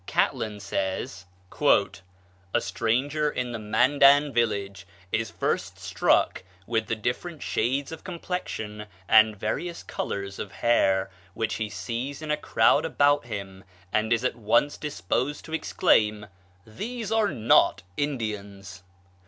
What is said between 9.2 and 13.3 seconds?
various colors of hair which he sees in a crowd about